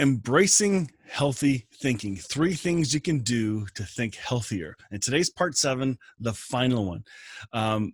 [0.00, 4.74] embracing healthy thinking three things you can do to think healthier.
[4.90, 7.04] And today's part seven the final one.
[7.52, 7.92] Um,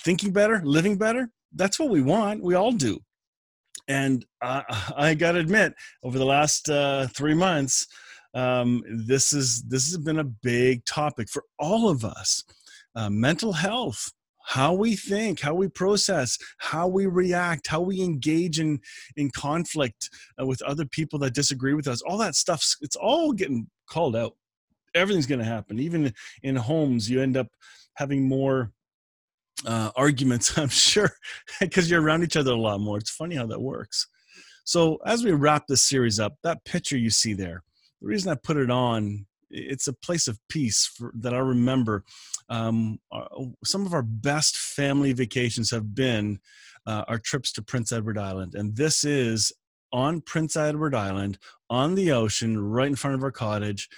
[0.00, 2.98] thinking better living better that's what we want we all do.
[3.88, 4.62] And uh,
[4.96, 7.86] i gotta admit over the last uh, three months
[8.34, 12.44] um, this is this has been a big topic for all of us.
[12.94, 14.12] Uh, mental health
[14.48, 18.80] how we think, how we process, how we react, how we engage in
[19.16, 20.08] in conflict
[20.40, 22.00] uh, with other people that disagree with us.
[22.00, 24.34] All that stuff, it's all getting called out.
[24.94, 25.78] Everything's going to happen.
[25.78, 27.48] Even in homes, you end up
[27.96, 28.72] having more
[29.66, 31.12] uh, arguments, I'm sure,
[31.60, 32.96] because you're around each other a lot more.
[32.96, 34.06] It's funny how that works.
[34.64, 37.62] So, as we wrap this series up, that picture you see there,
[38.00, 42.04] the reason I put it on it's a place of peace for, that I remember.
[42.48, 43.26] Um, uh,
[43.64, 46.38] some of our best family vacations have been
[46.86, 49.52] uh, our trips to Prince Edward Island, and this is
[49.92, 51.38] on Prince Edward Island
[51.70, 53.88] on the ocean, right in front of our cottage.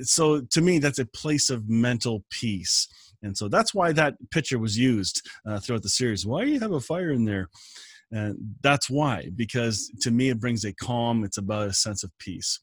[0.00, 2.88] So to me, that's a place of mental peace,
[3.22, 6.26] and so that's why that picture was used uh, throughout the series.
[6.26, 7.48] Why do you have a fire in there?
[8.10, 11.24] And that's why, because to me, it brings a calm.
[11.24, 12.60] It's about a sense of peace.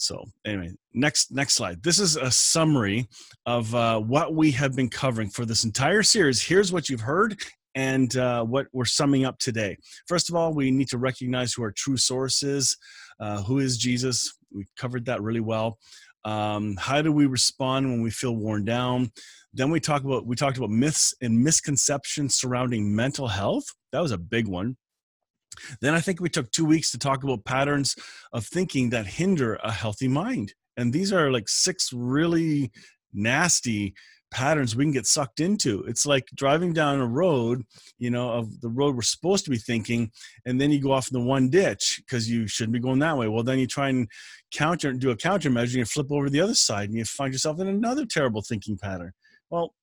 [0.00, 1.82] So anyway, next next slide.
[1.82, 3.06] This is a summary
[3.44, 6.42] of uh, what we have been covering for this entire series.
[6.42, 7.38] Here's what you've heard
[7.74, 9.76] and uh, what we're summing up today.
[10.08, 12.78] First of all, we need to recognize who our true source is.
[13.20, 14.32] Uh, who is Jesus?
[14.50, 15.78] We covered that really well.
[16.24, 19.12] Um, how do we respond when we feel worn down?
[19.52, 23.64] Then we talk about we talked about myths and misconceptions surrounding mental health.
[23.92, 24.78] That was a big one.
[25.80, 27.96] Then I think we took two weeks to talk about patterns
[28.32, 30.54] of thinking that hinder a healthy mind.
[30.76, 32.70] And these are like six really
[33.12, 33.94] nasty
[34.30, 35.82] patterns we can get sucked into.
[35.84, 37.64] It's like driving down a road,
[37.98, 40.12] you know, of the road we're supposed to be thinking,
[40.46, 43.18] and then you go off in the one ditch because you shouldn't be going that
[43.18, 43.28] way.
[43.28, 44.08] Well, then you try and
[44.52, 47.60] counter do a countermeasure, and you flip over the other side, and you find yourself
[47.60, 49.12] in another terrible thinking pattern.
[49.50, 49.74] Well,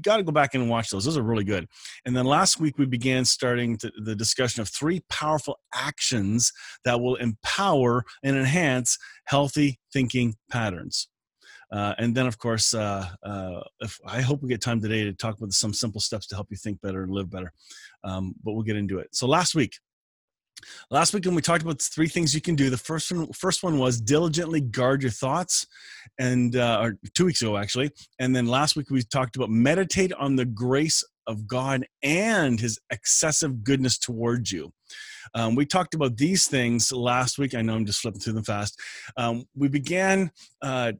[0.00, 1.04] got to go back and watch those.
[1.04, 1.66] Those are really good.
[2.04, 6.52] And then last week we began starting to, the discussion of three powerful actions
[6.84, 11.08] that will empower and enhance healthy thinking patterns.
[11.72, 15.12] Uh, and then, of course, uh, uh, if, I hope we get time today to
[15.14, 17.50] talk about some simple steps to help you think better and live better.
[18.04, 19.08] Um, but we'll get into it.
[19.12, 19.78] So last week,
[20.90, 23.62] Last week when we talked about three things you can do, the first one, first
[23.62, 25.66] one was diligently guard your thoughts,
[26.18, 30.12] and uh, or two weeks ago actually, and then last week we talked about meditate
[30.14, 34.72] on the grace of God and His excessive goodness towards you.
[35.34, 37.54] Um, we talked about these things last week.
[37.54, 38.78] I know I'm just flipping through them fast.
[39.16, 40.30] Um, we began
[40.60, 40.92] uh,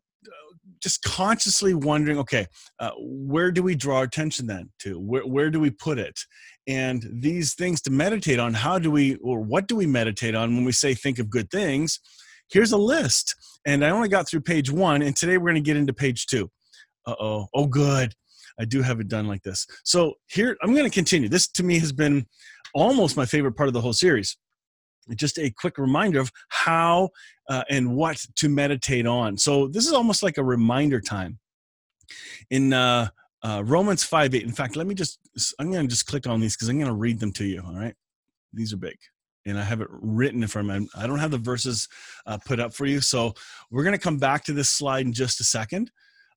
[0.82, 2.46] just consciously wondering okay
[2.80, 6.20] uh, where do we draw attention then to where, where do we put it
[6.66, 10.54] and these things to meditate on how do we or what do we meditate on
[10.54, 12.00] when we say think of good things?
[12.50, 13.34] Here's a list
[13.64, 16.26] and i only got through page one and today we're going to get into page
[16.26, 16.50] two.
[17.06, 18.14] Uh-oh oh good.
[18.60, 19.66] I do have it done like this.
[19.84, 21.28] So here i'm going to continue.
[21.28, 22.26] This to me has been
[22.74, 24.36] almost my favorite part of the whole series.
[25.16, 27.10] Just a quick reminder of how
[27.48, 29.36] uh, and what to meditate on.
[29.36, 31.38] So this is almost like a reminder time.
[32.50, 33.08] In uh,
[33.42, 35.19] uh, Romans 5 8, in fact, let me just,
[35.58, 37.62] I'm going to just click on these because I'm going to read them to you.
[37.66, 37.94] All right.
[38.53, 38.97] These are big.
[39.44, 40.88] And I have it written in front of me.
[40.97, 41.88] I don't have the verses
[42.26, 43.00] uh, put up for you.
[43.00, 43.34] So
[43.70, 45.91] we're going to come back to this slide in just a second.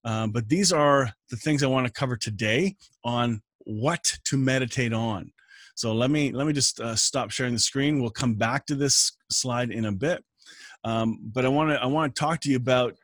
[0.03, 4.93] Uh, but these are the things I want to cover today on what to meditate
[4.93, 5.31] on.
[5.75, 7.99] So let me let me just uh, stop sharing the screen.
[7.99, 10.23] We'll come back to this slide in a bit.
[10.83, 12.95] Um, but I want to I want to talk to you about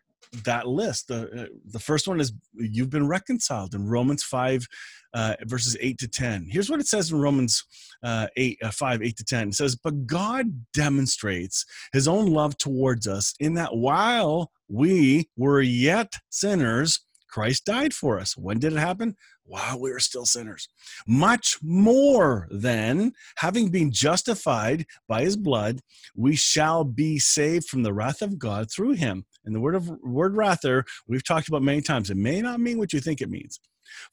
[0.46, 1.08] that list.
[1.08, 4.68] The uh, the first one is you've been reconciled in Romans five.
[5.14, 6.48] Uh, verses 8 to 10.
[6.50, 7.66] Here's what it says in Romans
[8.02, 9.48] uh, 8, uh, 5, 8 to 10.
[9.50, 15.60] It says, But God demonstrates his own love towards us in that while we were
[15.60, 18.38] yet sinners, Christ died for us.
[18.38, 19.16] When did it happen?
[19.44, 20.68] While we were still sinners.
[21.08, 25.80] Much more than having been justified by his blood,
[26.16, 29.26] we shall be saved from the wrath of God through him.
[29.46, 32.10] And the word of word rather, we've talked about many times.
[32.10, 33.60] It may not mean what you think it means.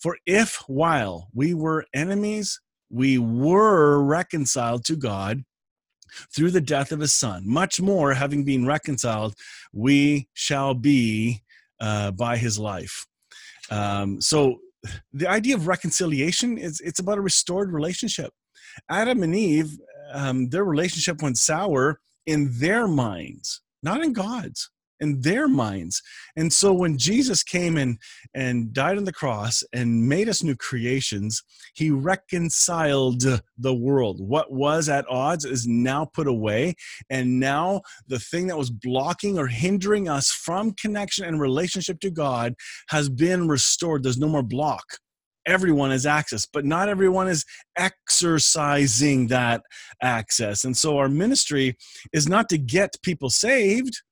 [0.00, 2.60] For if while we were enemies,
[2.90, 5.44] we were reconciled to God
[6.34, 9.34] through the death of his son, much more having been reconciled,
[9.72, 11.42] we shall be
[11.80, 13.06] uh, by his life.
[13.70, 14.56] Um, so
[15.12, 18.32] the idea of reconciliation is it's about a restored relationship.
[18.88, 19.76] Adam and Eve,
[20.12, 24.70] um, their relationship went sour in their minds, not in God's.
[25.00, 26.02] In their minds.
[26.36, 27.98] And so when Jesus came and
[28.34, 31.42] and died on the cross and made us new creations,
[31.74, 33.22] he reconciled
[33.58, 34.20] the world.
[34.20, 36.74] What was at odds is now put away,
[37.10, 42.10] and now the thing that was blocking or hindering us from connection and relationship to
[42.10, 42.54] God
[42.88, 44.02] has been restored.
[44.02, 44.84] There's no more block
[45.48, 47.44] everyone has access, but not everyone is
[47.76, 49.62] exercising that
[50.02, 50.64] access.
[50.64, 51.76] And so our ministry
[52.12, 54.02] is not to get people saved,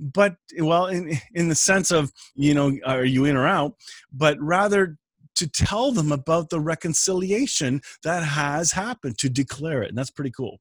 [0.00, 3.74] but well in in the sense of you know are you in or out
[4.12, 4.96] but rather
[5.36, 10.32] to tell them about the reconciliation that has happened to declare it and that's pretty
[10.32, 10.58] cool.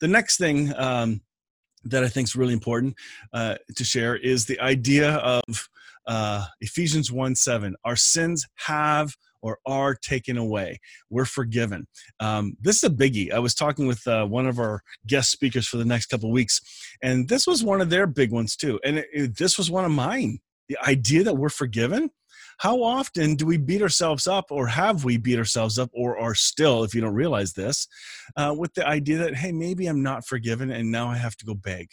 [0.00, 1.22] The next thing um,
[1.84, 2.94] that i think is really important
[3.32, 5.68] uh, to share is the idea of
[6.06, 10.80] uh, ephesians 1 7 our sins have or are taken away.
[11.10, 11.86] We're forgiven.
[12.20, 13.32] Um, this is a biggie.
[13.32, 16.60] I was talking with uh, one of our guest speakers for the next couple weeks,
[17.02, 18.80] and this was one of their big ones too.
[18.84, 20.38] And it, it, this was one of mine.
[20.68, 22.10] The idea that we're forgiven.
[22.58, 26.34] How often do we beat ourselves up, or have we beat ourselves up, or are
[26.34, 27.86] still, if you don't realize this,
[28.36, 31.46] uh, with the idea that, hey, maybe I'm not forgiven and now I have to
[31.46, 31.86] go beg?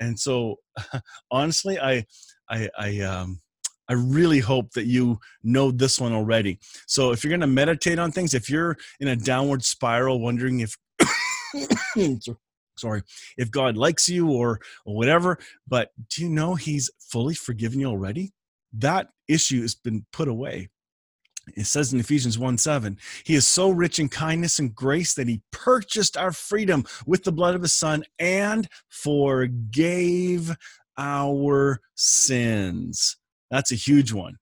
[0.00, 0.56] And so,
[1.30, 2.04] honestly, I,
[2.50, 3.40] I, I, um,
[3.88, 6.58] I really hope that you know this one already.
[6.86, 10.60] So if you're going to meditate on things, if you're in a downward spiral, wondering
[10.60, 10.76] if,
[12.76, 13.02] sorry,
[13.38, 18.32] if God likes you or, whatever, but do you know He's fully forgiven you already?
[18.74, 20.68] That issue has been put away.
[21.56, 25.28] It says in Ephesians 1 7, He is so rich in kindness and grace that
[25.28, 30.54] He purchased our freedom with the blood of His Son and forgave
[30.98, 33.16] our sins.
[33.50, 34.36] That's a huge one.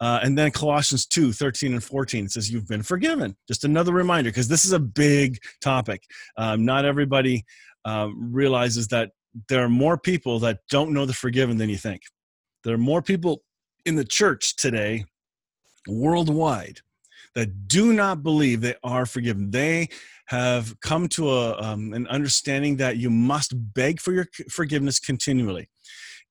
[0.00, 3.36] Uh, and then Colossians 2 13 and 14 says, You've been forgiven.
[3.48, 6.02] Just another reminder, because this is a big topic.
[6.36, 7.44] Um, not everybody
[7.84, 9.10] um, realizes that
[9.48, 12.02] there are more people that don't know the forgiven than you think.
[12.64, 13.42] There are more people
[13.84, 15.04] in the church today,
[15.86, 16.80] worldwide,
[17.34, 19.50] that do not believe they are forgiven.
[19.50, 19.88] They
[20.26, 25.68] have come to a, um, an understanding that you must beg for your forgiveness continually.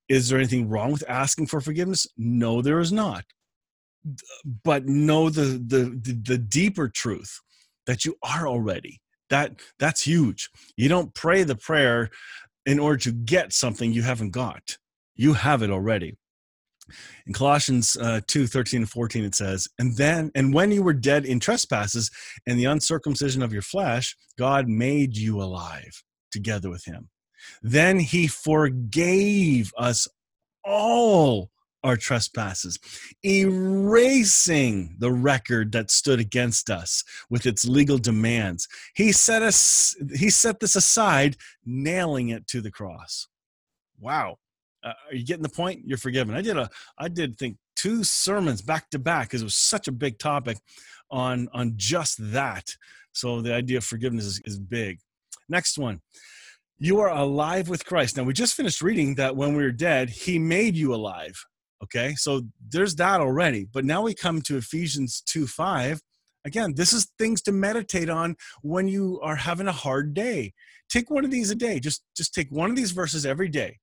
[0.09, 2.07] Is there anything wrong with asking for forgiveness?
[2.17, 3.25] No, there is not.
[4.63, 7.39] But know the the the, the deeper truth
[7.85, 9.01] that you are already.
[9.29, 10.49] That that's huge.
[10.77, 12.09] You don't pray the prayer
[12.65, 14.77] in order to get something you haven't got.
[15.15, 16.15] You have it already.
[17.25, 20.93] In Colossians uh, 2 13 and 14, it says, And then, and when you were
[20.93, 22.09] dead in trespasses
[22.45, 27.09] and the uncircumcision of your flesh, God made you alive together with him.
[27.61, 30.07] Then he forgave us
[30.63, 31.49] all
[31.83, 32.77] our trespasses,
[33.23, 38.67] erasing the record that stood against us with its legal demands.
[38.95, 43.27] He set us he set this aside, nailing it to the cross.
[43.99, 44.37] Wow.
[44.83, 45.81] Uh, are you getting the point?
[45.85, 46.35] You're forgiven.
[46.35, 49.87] I did a I did think two sermons back to back because it was such
[49.87, 50.57] a big topic
[51.09, 52.65] on on just that.
[53.13, 54.99] So the idea of forgiveness is, is big.
[55.47, 56.01] Next one
[56.79, 58.17] you are alive with Christ.
[58.17, 61.35] Now, we just finished reading that when we were dead, he made you alive.
[61.83, 63.67] Okay, so there's that already.
[63.71, 66.01] But now we come to Ephesians 2 5.
[66.45, 70.53] Again, this is things to meditate on when you are having a hard day.
[70.89, 71.79] Take one of these a day.
[71.79, 73.77] Just just take one of these verses every day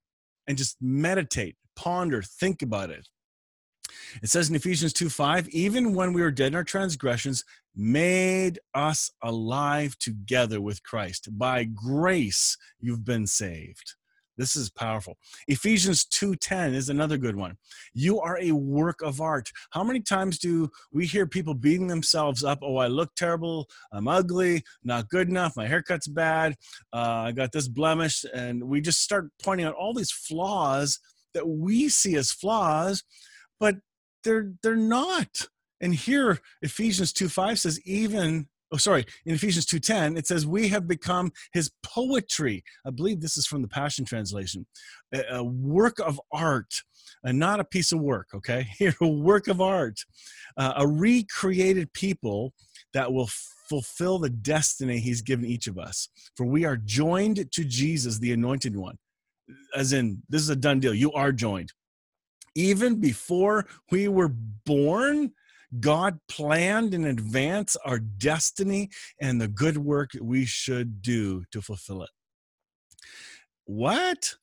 [0.47, 3.07] and just meditate, ponder, think about it.
[4.21, 7.43] It says in Ephesians 2 5, even when we were dead in our transgressions,
[7.75, 11.27] made us alive together with Christ.
[11.37, 13.95] By grace, you've been saved.
[14.37, 15.17] This is powerful.
[15.47, 17.57] Ephesians 2:10 is another good one.
[17.93, 19.49] You are a work of art.
[19.69, 22.59] How many times do we hear people beating themselves up?
[22.61, 23.69] Oh, I look terrible.
[23.93, 24.63] I'm ugly.
[24.83, 25.55] Not good enough.
[25.55, 26.55] My haircut's bad.
[26.91, 30.99] Uh, I got this blemish, and we just start pointing out all these flaws
[31.33, 33.03] that we see as flaws
[33.59, 33.75] but
[34.23, 35.47] they're they're not.
[35.85, 40.67] And here Ephesians 2 5 says, even oh sorry, in Ephesians 2:10, it says, We
[40.69, 42.63] have become his poetry.
[42.87, 44.65] I believe this is from the Passion Translation,
[45.13, 46.73] a, a work of art.
[47.23, 48.65] And not a piece of work, okay?
[48.79, 49.99] Here, a work of art,
[50.57, 52.53] uh, a recreated people
[52.95, 53.29] that will
[53.69, 56.09] fulfill the destiny he's given each of us.
[56.35, 58.97] For we are joined to Jesus, the anointed one.
[59.75, 60.95] As in, this is a done deal.
[60.95, 61.71] You are joined
[62.55, 64.29] even before we were
[64.65, 65.31] born,
[65.79, 72.03] God planned in advance our destiny and the good work we should do to fulfill
[72.03, 72.09] it.
[73.65, 74.35] What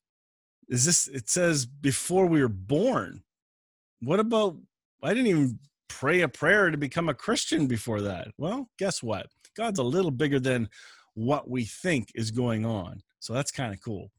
[0.69, 1.07] is this?
[1.07, 3.23] It says before we were born.
[4.01, 4.57] What about?
[5.01, 8.29] I didn't even pray a prayer to become a Christian before that.
[8.37, 9.27] Well, guess what?
[9.55, 10.69] God's a little bigger than
[11.13, 13.01] what we think is going on.
[13.19, 14.11] So that's kind of cool.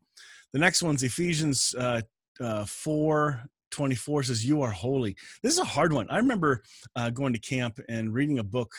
[0.52, 2.02] The next one's Ephesians uh,
[2.40, 3.42] uh, 4
[3.74, 5.16] 24 says, You are holy.
[5.42, 6.08] This is a hard one.
[6.08, 6.62] I remember
[6.96, 8.72] uh, going to camp and reading a book.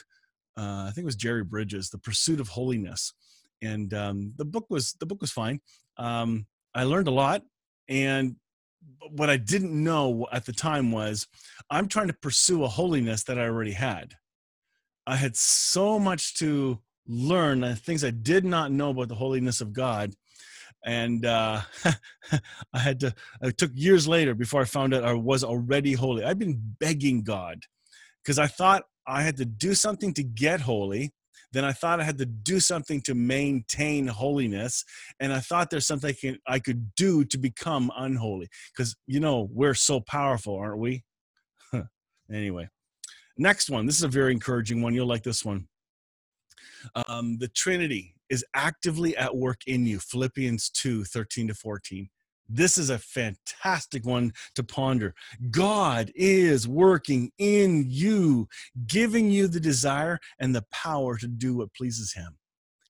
[0.57, 3.13] Uh, I think it was Jerry Bridges, The Pursuit of Holiness.
[3.61, 5.59] And um, the book was the book was fine.
[5.97, 7.43] Um, I learned a lot,
[7.87, 8.35] and
[9.09, 11.27] what I didn't know at the time was
[11.69, 14.13] I'm trying to pursue a holiness that I already had.
[15.07, 19.61] I had so much to learn, uh, things I did not know about the holiness
[19.61, 20.13] of God.
[20.85, 21.61] And uh,
[22.73, 26.23] I had to, it took years later before I found out I was already holy.
[26.23, 27.63] I've been begging God
[28.23, 31.11] because I thought I had to do something to get holy
[31.55, 34.83] then I thought I had to do something to maintain holiness.
[35.21, 38.49] And I thought there's something I, can, I could do to become unholy.
[38.75, 41.05] Because, you know, we're so powerful, aren't we?
[42.31, 42.67] anyway,
[43.37, 43.85] next one.
[43.85, 44.93] This is a very encouraging one.
[44.93, 45.69] You'll like this one.
[47.07, 49.99] Um, the Trinity is actively at work in you.
[49.99, 52.09] Philippians 2 13 to 14.
[52.47, 55.15] This is a fantastic one to ponder.
[55.49, 58.47] God is working in you,
[58.85, 62.37] giving you the desire and the power to do what pleases Him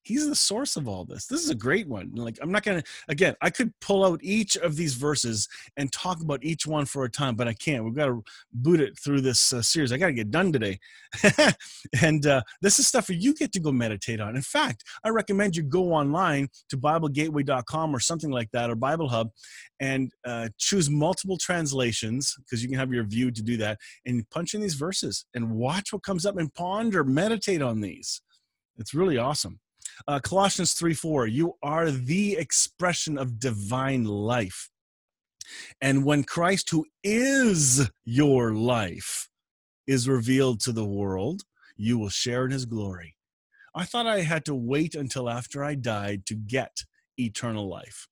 [0.06, 1.26] he's the source of all this.
[1.26, 2.12] This is a great one.
[2.14, 6.20] Like i'm not gonna again i could pull out each of these verses and talk
[6.20, 7.84] about each one for a time but i can't.
[7.84, 8.22] We've got to
[8.52, 9.92] boot it through this uh, series.
[9.92, 10.78] I got to get done today.
[12.02, 14.36] And uh, this is stuff for you get to go meditate on.
[14.36, 19.08] In fact i recommend you go online to biblegateway.com or something like that or bible
[19.08, 19.30] hub
[19.80, 24.28] and uh, choose multiple translations because you can have your view to do that and
[24.30, 28.20] punch in these verses and watch what comes up and ponder meditate on these.
[28.78, 29.60] It's really awesome
[30.06, 34.70] uh, Colossians 3 4, you are the expression of divine life.
[35.80, 39.28] And when Christ, who is your life,
[39.86, 41.42] is revealed to the world,
[41.76, 43.16] you will share in his glory.
[43.74, 46.84] I thought I had to wait until after I died to get
[47.18, 48.08] eternal life.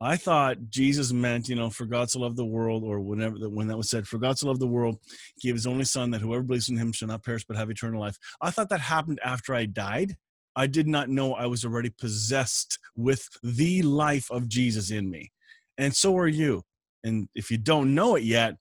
[0.00, 3.68] I thought Jesus meant, you know, for God to love the world, or whenever when
[3.68, 4.98] that was said, for God to love the world,
[5.36, 7.70] he gave his only son that whoever believes in him shall not perish but have
[7.70, 8.18] eternal life.
[8.40, 10.16] I thought that happened after I died.
[10.56, 15.30] I did not know I was already possessed with the life of Jesus in me.
[15.78, 16.62] And so are you.
[17.04, 18.56] And if you don't know it yet,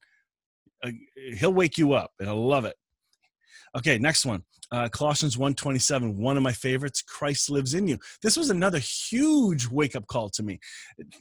[0.83, 0.91] uh,
[1.37, 2.75] he'll wake you up and I love it.
[3.77, 4.43] Okay, next one.
[4.71, 7.99] Uh, Colossians 1:27, one of my favorites, Christ lives in you.
[8.21, 10.59] This was another huge wake-up call to me.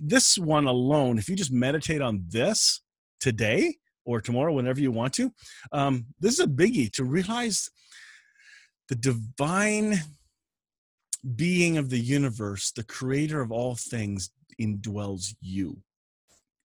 [0.01, 2.81] This one alone, if you just meditate on this
[3.21, 5.33] today or tomorrow, whenever you want to,
[5.73, 7.71] um, this is a biggie to realize
[8.89, 10.03] the divine
[11.37, 15.79] being of the universe, the creator of all things, indwells you.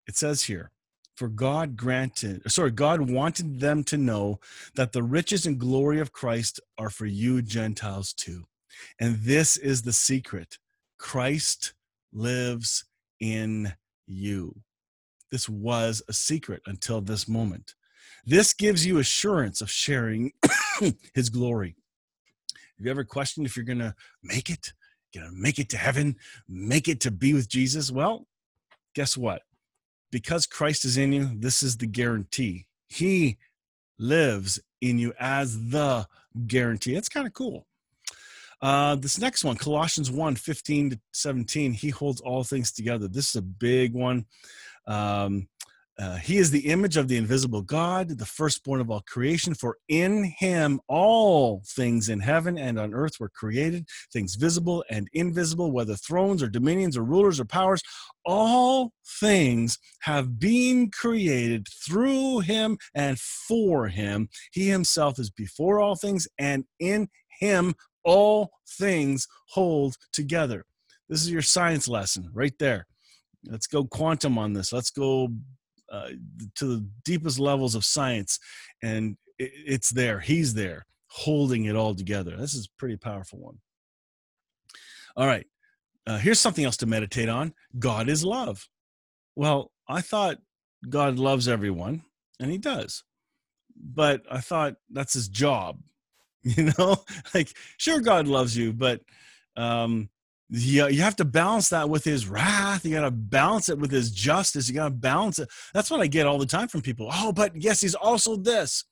[0.08, 0.72] It says here,
[1.16, 4.39] for God granted, sorry, God wanted them to know
[4.75, 8.46] that the riches and glory of Christ are for you Gentiles too.
[9.00, 10.58] And this is the secret
[10.98, 11.74] Christ
[12.13, 12.86] lives
[13.20, 13.74] in
[14.08, 14.56] you.
[15.32, 17.75] This was a secret until this moment.
[18.25, 20.32] This gives you assurance of sharing
[21.13, 21.75] his glory.
[22.79, 23.93] You ever questioned if you're going to
[24.24, 24.74] make it?
[25.13, 26.15] To make it to heaven?
[26.48, 27.91] Make it to be with Jesus?
[27.91, 28.27] Well,
[28.95, 29.41] guess what?
[30.12, 32.67] Because Christ is in you, this is the guarantee.
[32.88, 33.38] He
[33.98, 36.07] lives in you as the
[36.48, 36.95] guarantee.
[36.95, 37.67] It's kind of cool.
[38.62, 43.07] Uh, this next one, Colossians 1 15 to 17, he holds all things together.
[43.07, 44.25] This is a big one.
[44.86, 45.48] Um,
[46.00, 49.53] uh, he is the image of the invisible God, the firstborn of all creation.
[49.53, 55.10] For in him all things in heaven and on earth were created, things visible and
[55.12, 57.82] invisible, whether thrones or dominions or rulers or powers.
[58.25, 64.29] All things have been created through him and for him.
[64.51, 67.75] He himself is before all things, and in him
[68.06, 70.65] all things hold together.
[71.10, 72.88] This is your science lesson right there.
[73.46, 74.72] Let's go quantum on this.
[74.72, 75.29] Let's go
[75.91, 76.10] uh,
[76.55, 78.39] to the deepest levels of science,
[78.81, 80.19] and it, it's there.
[80.19, 82.36] He's there, holding it all together.
[82.38, 83.60] This is a pretty powerful one.
[85.15, 85.46] All right,
[86.08, 87.53] uh, here's something else to meditate on.
[87.77, 88.67] God is love.
[89.36, 90.38] Well, I thought
[90.88, 92.03] God loves everyone,
[92.39, 93.03] and He does,
[93.75, 95.79] but I thought that's His job.
[96.41, 96.96] You know,
[97.34, 99.01] like sure God loves you, but
[99.58, 100.10] um,
[100.50, 102.84] you, you have to balance that with his wrath.
[102.84, 104.68] You got to balance it with his justice.
[104.68, 105.50] You got to balance it.
[105.74, 107.10] That's what I get all the time from people.
[107.12, 108.84] Oh, but yes, he's also this.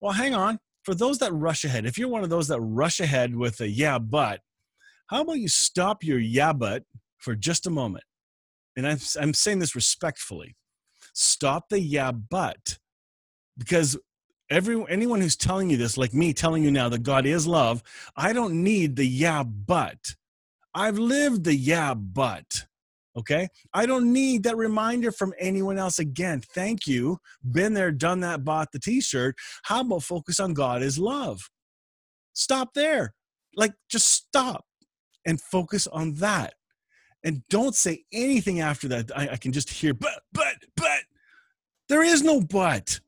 [0.00, 0.58] Well, hang on.
[0.84, 3.68] For those that rush ahead, if you're one of those that rush ahead with a
[3.68, 4.40] yeah, but,
[5.08, 6.84] how about you stop your yeah, but
[7.18, 8.04] for just a moment?
[8.76, 10.54] And I'm, I'm saying this respectfully.
[11.12, 12.78] Stop the yeah, but,
[13.58, 13.98] because
[14.48, 17.82] every anyone who's telling you this, like me telling you now that God is love,
[18.16, 20.14] I don't need the yeah, but
[20.76, 22.66] I've lived the yeah, but.
[23.16, 23.48] Okay.
[23.72, 26.42] I don't need that reminder from anyone else again.
[26.54, 27.18] Thank you.
[27.50, 29.36] Been there, done that, bought the t shirt.
[29.62, 31.48] How about focus on God is love?
[32.34, 33.14] Stop there.
[33.56, 34.66] Like, just stop
[35.24, 36.52] and focus on that.
[37.24, 39.10] And don't say anything after that.
[39.16, 41.00] I, I can just hear, but, but, but.
[41.88, 43.00] There is no but.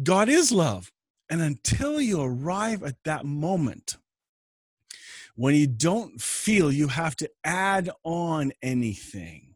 [0.00, 0.92] God is love.
[1.28, 3.96] And until you arrive at that moment,
[5.36, 9.54] when you don't feel you have to add on anything,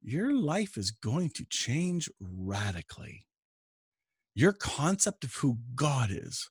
[0.00, 3.26] your life is going to change radically.
[4.34, 6.48] Your concept of who God is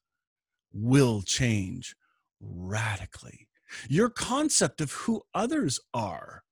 [0.74, 1.96] will change
[2.42, 3.48] radically.
[3.88, 6.44] Your concept of who others are,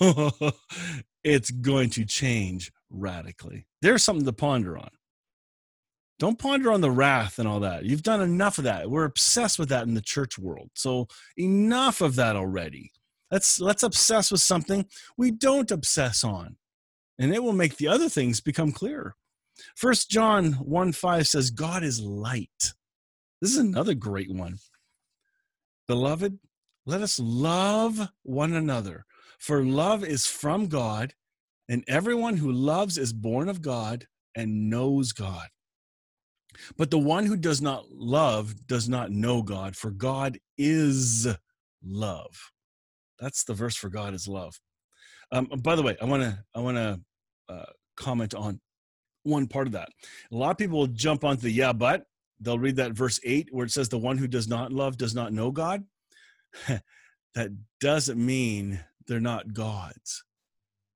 [1.24, 3.66] it's going to change radically.
[3.82, 4.90] There's something to ponder on.
[6.22, 7.84] Don't ponder on the wrath and all that.
[7.84, 8.88] You've done enough of that.
[8.88, 10.70] We're obsessed with that in the church world.
[10.72, 12.92] So enough of that already.
[13.32, 14.86] Let's let's obsess with something
[15.16, 16.58] we don't obsess on.
[17.18, 19.16] And it will make the other things become clearer.
[19.74, 22.72] First John 1 5 says, God is light.
[23.40, 24.58] This is another great one.
[25.88, 26.38] Beloved,
[26.86, 29.06] let us love one another,
[29.40, 31.14] for love is from God,
[31.68, 35.48] and everyone who loves is born of God and knows God.
[36.76, 41.28] But the one who does not love does not know God, for God is
[41.84, 42.50] love.
[43.18, 44.58] That's the verse for God is love.
[45.30, 47.00] Um, by the way, I want to I want to
[47.48, 48.60] uh, comment on
[49.22, 49.88] one part of that.
[50.30, 52.04] A lot of people will jump onto the yeah, but
[52.40, 55.14] they'll read that verse eight where it says the one who does not love does
[55.14, 55.84] not know God.
[57.34, 60.24] that doesn't mean they're not gods.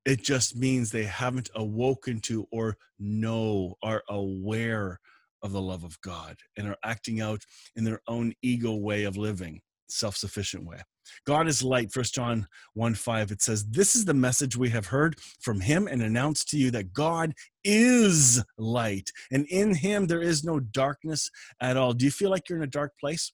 [0.04, 5.00] It just means they haven't awoken to or know, are aware
[5.46, 7.42] of the love of God and are acting out
[7.74, 10.80] in their own ego way of living, self sufficient way.
[11.24, 13.30] God is light, First John 1 5.
[13.30, 16.70] It says, This is the message we have heard from him and announced to you
[16.72, 17.32] that God
[17.64, 21.92] is light, and in him there is no darkness at all.
[21.92, 23.32] Do you feel like you're in a dark place?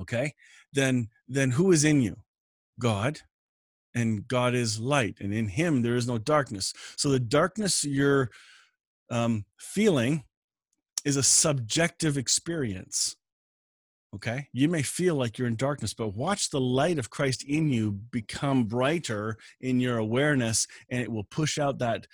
[0.00, 0.34] Okay,
[0.72, 2.16] then then who is in you?
[2.80, 3.20] God,
[3.94, 6.74] and God is light, and in him there is no darkness.
[6.96, 8.30] So the darkness you're
[9.10, 10.24] um, feeling
[11.04, 13.16] is a subjective experience.
[14.14, 14.48] Okay.
[14.52, 17.92] You may feel like you're in darkness, but watch the light of Christ in you
[17.92, 22.06] become brighter in your awareness, and it will push out that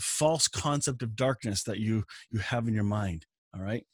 [0.00, 3.26] false concept of darkness that you you have in your mind.
[3.54, 3.84] All right.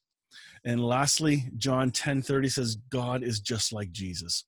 [0.64, 4.44] And lastly, John 10 30 says, God is just like Jesus.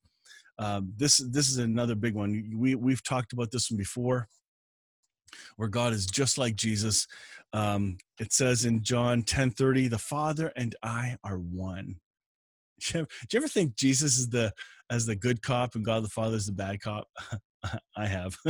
[0.59, 2.53] Um, this this is another big one.
[2.55, 4.29] We we've talked about this one before
[5.57, 7.07] where God is just like Jesus.
[7.53, 11.97] Um, it says in John 10 30, the Father and I are one.
[12.93, 14.53] Do you, ever, think Jesus is the
[14.91, 17.09] as the good cop and God the Father is the bad cop?
[17.97, 18.37] I have.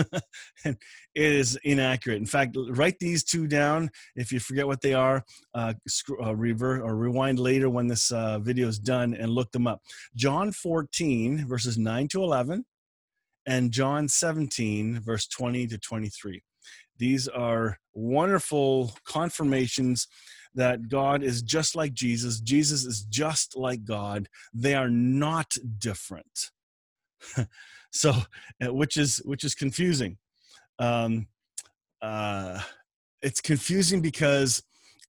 [0.64, 0.76] and
[1.14, 2.16] it is inaccurate.
[2.16, 3.90] In fact, write these two down.
[4.14, 5.74] If you forget what they are, uh,
[6.22, 9.80] uh, revert or rewind later when this uh, video is done and look them up.
[10.14, 12.64] John 14, verses 9 to 11,
[13.46, 16.42] and John 17, verse 20 to 23.
[17.00, 20.06] These are wonderful confirmations
[20.54, 22.40] that God is just like Jesus.
[22.40, 24.28] Jesus is just like God.
[24.52, 26.50] They are not different.
[27.90, 28.12] so,
[28.62, 30.18] uh, which is which is confusing.
[30.78, 31.28] Um,
[32.02, 32.60] uh,
[33.22, 34.62] it's confusing because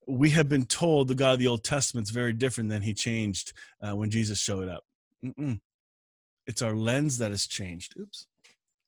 [0.08, 2.94] we have been told the God of the Old Testament is very different than He
[2.94, 3.52] changed
[3.82, 4.86] uh, when Jesus showed up.
[5.26, 5.60] Mm-mm.
[6.48, 7.96] It's our lens that has changed.
[8.00, 8.28] Oops.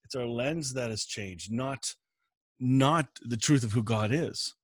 [0.06, 1.96] It's our lens that has changed, not
[2.64, 4.56] not the truth of who God is.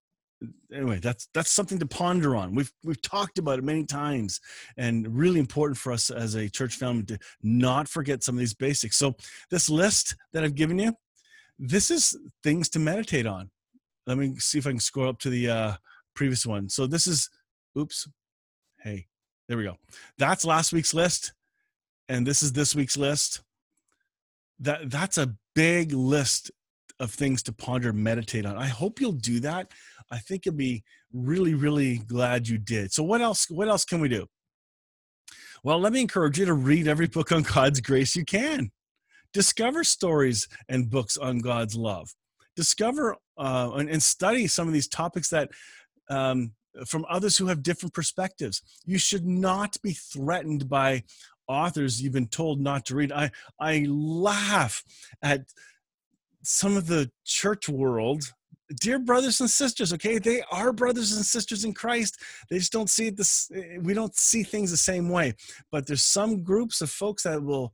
[0.74, 2.56] Anyway, that's that's something to ponder on.
[2.56, 4.40] We've we've talked about it many times,
[4.78, 8.54] and really important for us as a church family to not forget some of these
[8.54, 8.96] basics.
[8.96, 9.16] So
[9.52, 10.94] this list that I've given you,
[11.58, 13.52] this is things to meditate on.
[14.08, 15.74] Let me see if I can scroll up to the uh,
[16.16, 16.70] previous one.
[16.70, 17.30] So this is,
[17.78, 18.08] oops,
[18.82, 19.08] hey,
[19.50, 19.76] there we go.
[20.18, 21.34] That's last week's list,
[22.08, 23.42] and this is this week's list.
[24.62, 26.50] That that's a big list
[27.00, 28.58] of things to ponder, meditate on.
[28.58, 29.72] I hope you'll do that.
[30.12, 30.84] I think you'll be
[31.14, 32.92] really, really glad you did.
[32.92, 33.50] So what else?
[33.50, 34.28] What else can we do?
[35.64, 38.72] Well, let me encourage you to read every book on God's grace you can.
[39.34, 42.10] Discover stories and books on God's love.
[42.56, 45.50] Discover uh, and, and, study some of these topics that
[46.10, 46.52] um,
[46.86, 48.62] from others who have different perspectives.
[48.86, 51.04] You should not be threatened by
[51.48, 53.12] authors you've been told not to read.
[53.12, 54.84] I I laugh
[55.22, 55.42] at
[56.44, 58.24] some of the church world
[58.80, 62.90] dear brothers and sisters okay they are brothers and sisters in christ they just don't
[62.90, 65.34] see this eh, we don't see things the same way
[65.72, 67.74] but there's some groups of folks that will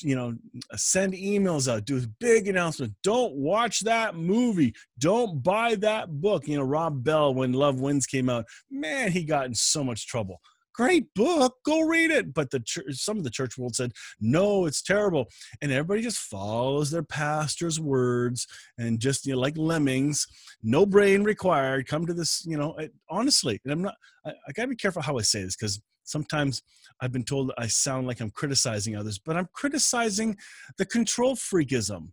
[0.00, 0.34] you know,
[0.74, 2.94] send emails out, do big announcement.
[3.02, 4.74] Don't watch that movie.
[4.98, 6.48] Don't buy that book.
[6.48, 10.06] You know, Rob Bell, when Love Wins came out, man, he got in so much
[10.06, 10.40] trouble
[10.74, 12.34] great book go read it.
[12.34, 15.28] But the church, some of the church world said no it's terrible.
[15.60, 18.46] And everybody just follows their pastor's words
[18.78, 20.26] and just you know like lemmings
[20.62, 24.52] no brain required come to this you know it, honestly and i'm not i, I
[24.52, 26.62] gotta be careful how i say this because sometimes
[27.00, 30.36] i've been told i sound like i'm criticizing others but i'm criticizing
[30.78, 32.10] the control freakism.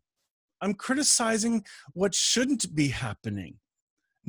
[0.62, 3.60] I'm criticizing what shouldn't be happening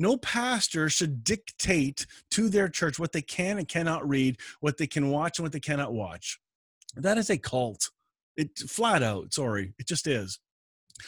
[0.01, 4.87] no pastor should dictate to their church what they can and cannot read, what they
[4.87, 6.39] can watch and what they cannot watch.
[6.95, 7.89] That is a cult.
[8.35, 10.39] It flat out, sorry, it just is.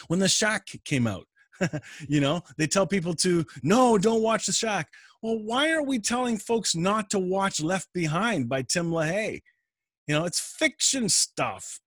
[0.06, 1.26] When the shack came out,
[2.08, 4.88] you know, they tell people to no, don't watch the shack.
[5.22, 9.40] Well, why are we telling folks not to watch Left Behind by Tim LaHaye?
[10.06, 11.80] You know, it's fiction stuff.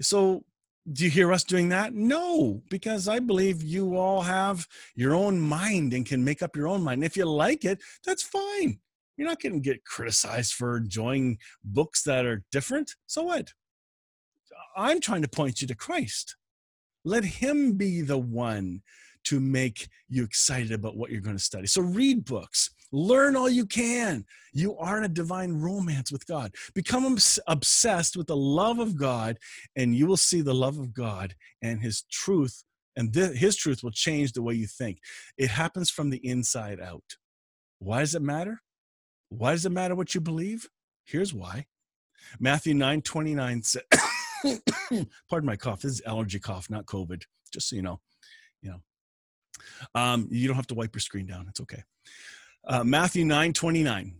[0.00, 0.44] So
[0.92, 1.94] do you hear us doing that?
[1.94, 6.68] No, because I believe you all have your own mind and can make up your
[6.68, 7.02] own mind.
[7.02, 8.78] If you like it, that's fine.
[9.16, 12.94] You're not going to get criticized for enjoying books that are different.
[13.06, 13.52] So what?
[14.76, 16.36] I'm trying to point you to Christ.
[17.04, 18.82] Let Him be the one
[19.24, 21.66] to make you excited about what you're going to study.
[21.66, 24.24] So read books, Learn all you can.
[24.52, 26.54] You are in a divine romance with God.
[26.74, 29.38] Become obsessed with the love of God,
[29.74, 32.62] and you will see the love of God and His truth.
[32.96, 34.98] And th- His truth will change the way you think.
[35.36, 37.16] It happens from the inside out.
[37.78, 38.62] Why does it matter?
[39.28, 40.68] Why does it matter what you believe?
[41.04, 41.66] Here's why.
[42.40, 43.82] Matthew 9 29 says,
[45.30, 45.82] pardon my cough.
[45.82, 47.22] This is allergy cough, not COVID.
[47.52, 48.00] Just so you know,
[48.62, 48.80] you know.
[49.94, 51.46] Um, you don't have to wipe your screen down.
[51.48, 51.82] It's okay.
[52.68, 54.12] Uh, Matthew 9 29,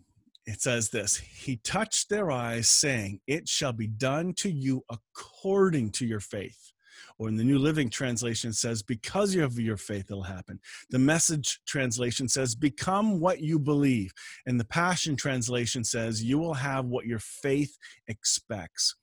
[0.47, 5.91] it says this He touched their eyes, saying, It shall be done to you according
[5.93, 6.73] to your faith.
[7.19, 10.61] Or in the New Living Translation says, Because of your faith, it'll happen.
[10.91, 14.13] The Message Translation says, Become what you believe.
[14.47, 18.95] And the Passion Translation says, You will have what your faith expects.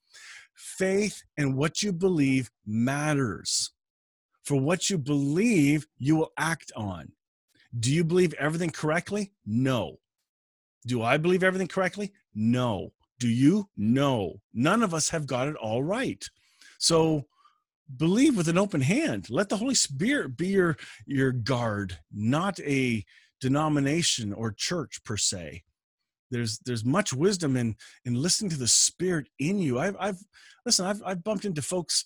[0.56, 3.74] Faith and what you believe matters.
[4.46, 7.12] For what you believe, you will act on.
[7.78, 9.32] Do you believe everything correctly?
[9.46, 10.00] No.
[10.86, 12.14] Do I believe everything correctly?
[12.36, 12.94] No.
[13.20, 13.70] Do you?
[13.78, 14.42] No.
[14.54, 16.24] None of us have got it all right.
[16.78, 17.26] So
[17.98, 19.30] believe with an open hand.
[19.30, 23.04] Let the Holy Spirit be your your guard, not a
[23.42, 25.64] denomination or church per se.
[26.32, 29.80] There's there's much wisdom in in listening to the Spirit in you.
[29.80, 30.20] I've I've
[30.66, 30.86] listen.
[30.86, 32.06] I've I've bumped into folks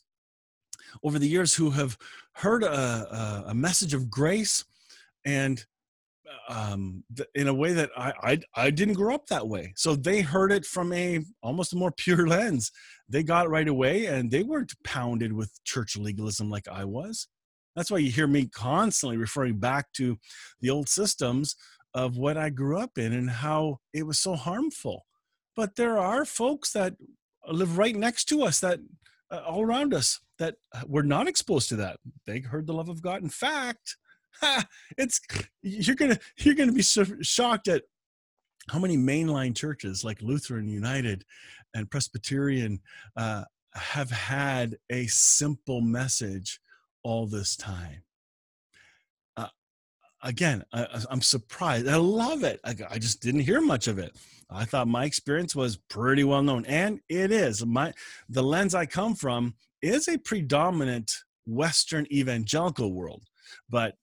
[1.03, 1.97] over the years who have
[2.33, 4.63] heard a, a, a message of grace
[5.27, 5.63] and
[6.47, 7.03] um,
[7.35, 9.73] in a way that I, I I didn't grow up that way.
[9.75, 12.71] So they heard it from a almost a more pure lens.
[13.09, 17.27] They got it right away, and they weren't pounded with church legalism like I was.
[17.75, 20.17] That's why you hear me constantly referring back to
[20.61, 21.55] the old systems
[21.93, 25.05] of what I grew up in and how it was so harmful.
[25.55, 26.95] But there are folks that
[27.47, 28.79] live right next to us that
[29.31, 31.97] uh, all around us that uh, were not exposed to that.
[32.25, 33.21] They heard the love of God.
[33.21, 33.97] In fact,
[34.97, 35.19] it's
[35.61, 37.83] you're gonna you're gonna be so shocked at
[38.69, 41.23] how many mainline churches like Lutheran United
[41.73, 42.79] and Presbyterian
[43.15, 46.59] uh, have had a simple message
[47.03, 48.03] all this time.
[49.37, 49.47] Uh,
[50.23, 51.87] again, I, am surprised.
[51.87, 52.59] I love it.
[52.65, 54.17] I, I, just didn't hear much of it.
[54.49, 57.65] I thought my experience was pretty well known, and it is.
[57.65, 57.93] My
[58.29, 61.11] the lens I come from is a predominant
[61.45, 63.23] Western evangelical world,
[63.69, 63.95] but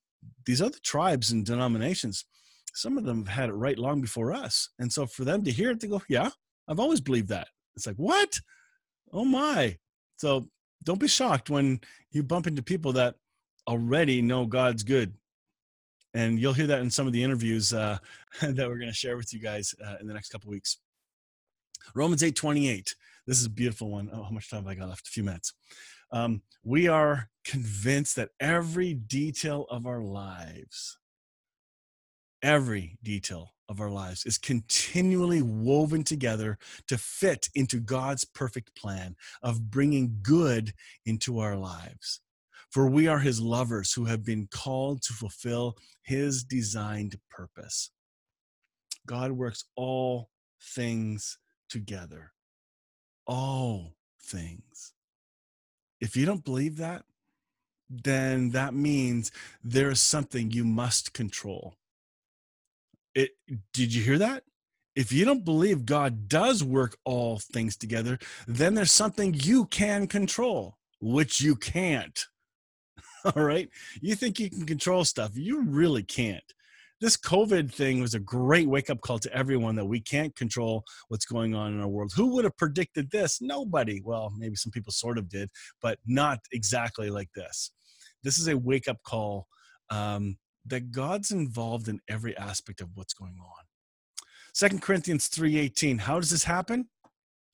[0.47, 2.25] these other tribes and denominations,
[2.75, 4.71] some of them have had it right long before us.
[4.79, 6.31] And so for them to hear it, they go, Yeah,
[6.69, 7.49] I've always believed that.
[7.77, 8.39] It's like, What?
[9.13, 9.79] Oh my.
[10.17, 10.49] So
[10.85, 13.15] don't be shocked when you bump into people that
[13.67, 15.15] already know God's good.
[16.13, 17.99] And you'll hear that in some of the interviews uh,
[18.43, 20.79] that we're going to share with you guys uh, in the next couple weeks.
[21.95, 22.95] Romans 8 28.
[23.27, 24.11] This is a beautiful one.
[24.13, 25.09] Oh, how much time have I got left?
[25.09, 25.53] A few minutes.
[26.15, 30.97] Um, we are convinced that every detail of our lives,
[32.41, 39.17] every detail of our lives is continually woven together to fit into God's perfect plan
[39.43, 40.73] of bringing good
[41.05, 42.21] into our lives.
[42.71, 47.91] For we are his lovers who have been called to fulfill his designed purpose.
[49.05, 52.33] God works all things together.
[53.27, 54.94] All things
[56.01, 57.05] if you don't believe that,
[57.89, 59.31] then that means
[59.63, 61.75] there is something you must control.
[63.15, 63.31] It
[63.73, 64.45] did you hear that?
[64.97, 70.07] if you don't believe God does work all things together, then there's something you can
[70.07, 72.27] control, which you can't.
[73.37, 73.69] All right.
[74.01, 76.54] You think you can control stuff, you really can't.
[77.01, 80.85] This COVID thing was a great wake up call to everyone that we can't control
[81.09, 82.13] what's going on in our world.
[82.15, 83.41] Who would have predicted this?
[83.41, 84.01] Nobody.
[84.05, 85.51] Well, maybe some people sort of did,
[85.83, 87.73] but not exactly like this.
[88.23, 89.49] This is a wake up call
[89.91, 93.65] um, that God's involved in every aspect of what's going on.
[94.55, 95.99] Second Corinthians 3:18.
[95.99, 96.89] How does this happen?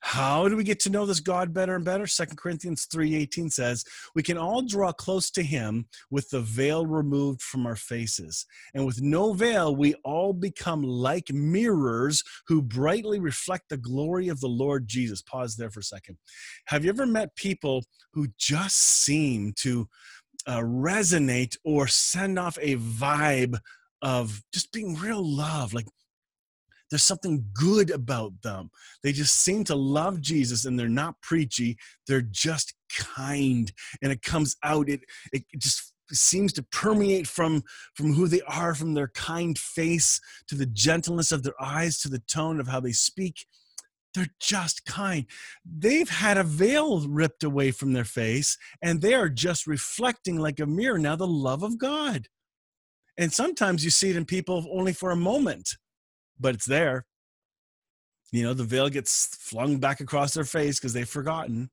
[0.03, 2.07] How do we get to know this God better and better?
[2.07, 3.85] Second Corinthians 3:18 says,
[4.15, 8.47] "We can all draw close to him with the veil removed from our faces.
[8.75, 14.41] And with no veil, we all become like mirrors who brightly reflect the glory of
[14.41, 16.17] the Lord Jesus." Pause there for a second.
[16.67, 17.85] Have you ever met people
[18.15, 19.89] who just seem to
[20.47, 23.59] uh, resonate or send off a vibe
[24.03, 25.87] of just being real love, like
[26.91, 28.71] there's something good about them.
[29.03, 31.79] They just seem to love Jesus and they're not preachy.
[32.07, 33.73] They're just kind
[34.03, 34.89] and it comes out.
[34.89, 37.63] It, it just seems to permeate from
[37.95, 42.09] from who they are from their kind face to the gentleness of their eyes to
[42.09, 43.47] the tone of how they speak
[44.15, 45.27] they're just kind
[45.65, 50.59] they've had a veil ripped away from their face and they are just reflecting like
[50.59, 52.27] a mirror now the love of god
[53.17, 55.77] and sometimes you see it in people only for a moment
[56.41, 57.05] but it's there.
[58.33, 61.71] You know, the veil gets flung back across their face because they've forgotten.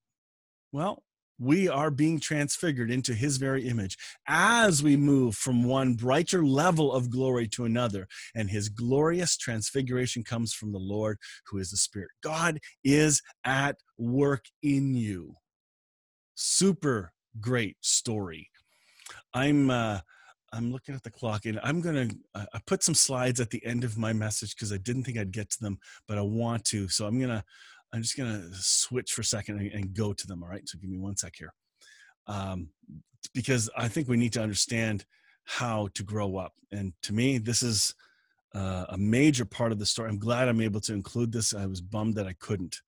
[0.71, 1.03] Well,
[1.39, 3.95] we are being transfigured into his very image
[4.27, 8.07] as we move from one brighter level of glory to another.
[8.33, 12.09] And his glorious transfiguration comes from the Lord who is the Spirit.
[12.23, 15.35] God is at work in you.
[16.33, 18.49] Super great story.
[19.33, 19.99] I'm uh,
[20.57, 23.63] I'm looking at the clock and I'm going to I put some slides at the
[23.65, 26.65] end of my message because I didn't think I'd get to them, but I want
[26.65, 26.87] to.
[26.87, 27.43] So I'm going to
[27.93, 30.43] I'm just going to switch for a second and, and, go to them.
[30.43, 30.67] All right.
[30.67, 31.53] So give me one sec here.
[32.25, 32.69] Um,
[33.33, 35.05] because I think we need to understand
[35.45, 36.51] how to grow up.
[36.71, 37.95] And to me, this is
[38.53, 40.09] uh, a major part of the story.
[40.09, 41.53] I'm glad I'm able to include this.
[41.53, 42.81] I was bummed that I couldn't.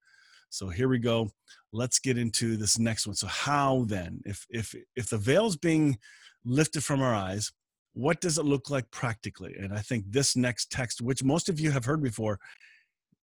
[0.49, 1.29] So here we go.
[1.71, 3.15] Let's get into this next one.
[3.15, 5.97] So how then, if if if the veil's being
[6.45, 7.51] lifted from our eyes.
[8.00, 9.56] What does it look like practically?
[9.60, 12.40] And I think this next text, which most of you have heard before,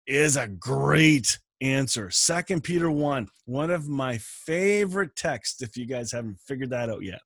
[0.07, 2.11] is a great answer.
[2.11, 7.03] Second Peter 1, one of my favorite texts, if you guys haven't figured that out
[7.03, 7.23] yet.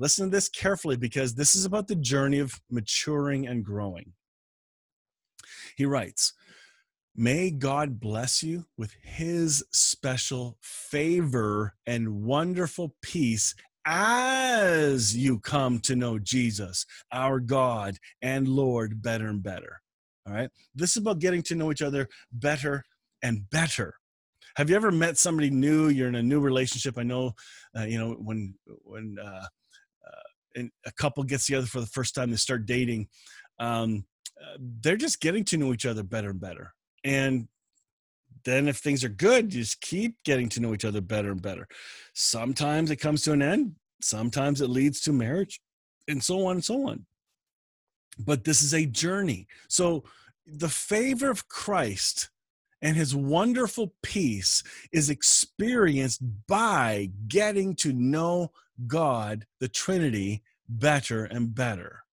[0.00, 4.12] Listen to this carefully because this is about the journey of maturing and growing.
[5.76, 6.32] He writes,
[7.14, 13.54] May God bless you with his special favor and wonderful peace
[13.86, 19.80] as you come to know Jesus, our God and Lord, better and better.
[20.26, 20.50] All right.
[20.74, 22.84] This is about getting to know each other better
[23.22, 23.94] and better.
[24.56, 25.88] Have you ever met somebody new?
[25.88, 26.98] You're in a new relationship.
[26.98, 27.32] I know,
[27.78, 29.46] uh, you know, when when uh,
[30.06, 33.08] uh, a couple gets together for the first time, they start dating.
[33.58, 34.04] Um,
[34.40, 36.74] uh, they're just getting to know each other better and better.
[37.04, 37.48] And
[38.44, 41.42] then if things are good, you just keep getting to know each other better and
[41.42, 41.68] better.
[42.14, 45.60] Sometimes it comes to an end, sometimes it leads to marriage,
[46.08, 47.06] and so on and so on.
[48.18, 49.46] But this is a journey.
[49.68, 50.04] So
[50.46, 52.30] the favor of Christ
[52.82, 58.52] and his wonderful peace is experienced by getting to know
[58.86, 62.04] God, the Trinity, better and better.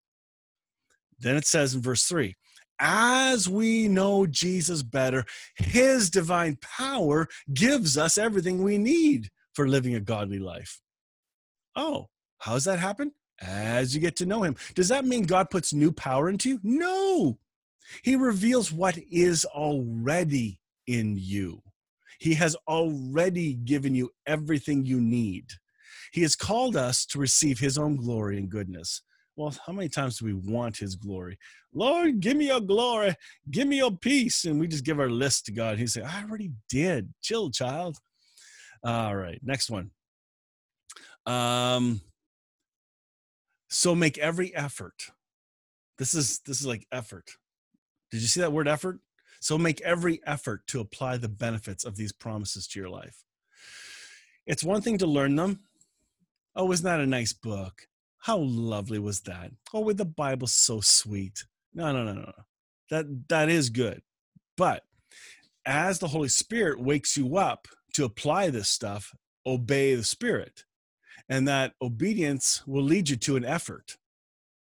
[1.18, 2.36] Then it says in verse 3
[2.78, 5.24] as we know Jesus better,
[5.56, 10.80] his divine power gives us everything we need for living a godly life.
[11.74, 13.12] Oh, how does that happen?
[13.40, 14.56] As you get to know him.
[14.74, 16.60] Does that mean God puts new power into you?
[16.62, 17.38] No.
[18.02, 21.62] He reveals what is already in you.
[22.18, 25.46] He has already given you everything you need.
[26.12, 29.02] He has called us to receive his own glory and goodness.
[29.38, 31.38] Well, how many times do we want his glory?
[31.72, 33.14] Lord, give me your glory,
[33.48, 34.44] give me your peace.
[34.44, 35.78] And we just give our list to God.
[35.78, 37.14] He said, I already did.
[37.22, 37.98] Chill, child.
[38.82, 39.92] All right, next one.
[41.24, 42.00] Um,
[43.70, 45.12] so make every effort.
[45.98, 47.30] This is this is like effort.
[48.10, 48.98] Did you see that word effort?
[49.40, 53.22] So make every effort to apply the benefits of these promises to your life.
[54.48, 55.60] It's one thing to learn them.
[56.56, 57.87] Oh, isn't that a nice book?
[58.18, 59.52] How lovely was that?
[59.72, 61.44] Oh, with the Bible so sweet.
[61.74, 62.32] No, no, no, no.
[62.90, 64.02] That that is good.
[64.56, 64.84] But
[65.64, 69.14] as the Holy Spirit wakes you up to apply this stuff,
[69.46, 70.64] obey the Spirit.
[71.28, 73.98] And that obedience will lead you to an effort.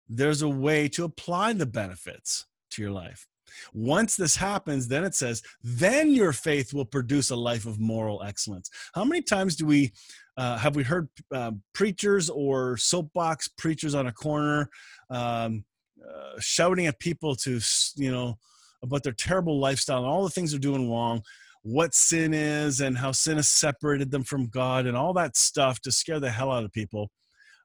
[0.08, 3.26] There's a way to apply the benefits to your life.
[3.72, 8.22] Once this happens, then it says, then your faith will produce a life of moral
[8.22, 8.70] excellence.
[8.94, 9.92] How many times do we
[10.36, 14.68] uh, have we heard uh, preachers or soapbox preachers on a corner
[15.08, 15.64] um,
[16.06, 17.58] uh, shouting at people to,
[17.96, 18.36] you know,
[18.82, 21.22] about their terrible lifestyle and all the things they're doing wrong,
[21.62, 25.80] what sin is, and how sin has separated them from God, and all that stuff
[25.80, 27.10] to scare the hell out of people?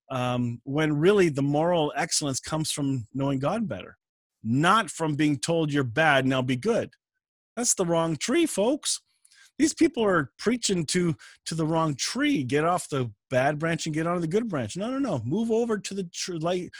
[0.10, 3.98] Um, when really the moral excellence comes from knowing God better
[4.44, 6.92] not from being told you're bad, now be good.
[7.56, 9.02] That's the wrong tree, folks.
[9.60, 12.44] These people are preaching to to the wrong tree.
[12.44, 14.76] Get off the bad branch and get onto the good branch.
[14.76, 15.22] No, no, no.
[15.24, 16.10] Move over to the